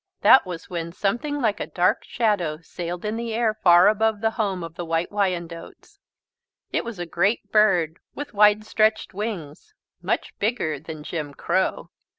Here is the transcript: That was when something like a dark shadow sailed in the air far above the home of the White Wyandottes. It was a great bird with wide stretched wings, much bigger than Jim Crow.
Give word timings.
That 0.21 0.47
was 0.47 0.67
when 0.67 0.91
something 0.93 1.39
like 1.39 1.59
a 1.59 1.67
dark 1.67 2.03
shadow 2.03 2.57
sailed 2.63 3.05
in 3.05 3.17
the 3.17 3.35
air 3.35 3.53
far 3.53 3.87
above 3.87 4.19
the 4.19 4.31
home 4.31 4.63
of 4.63 4.73
the 4.73 4.83
White 4.83 5.11
Wyandottes. 5.11 5.99
It 6.71 6.83
was 6.83 6.97
a 6.97 7.05
great 7.05 7.51
bird 7.51 7.99
with 8.15 8.33
wide 8.33 8.65
stretched 8.65 9.13
wings, 9.13 9.75
much 10.01 10.33
bigger 10.39 10.79
than 10.79 11.03
Jim 11.03 11.35
Crow. 11.35 11.91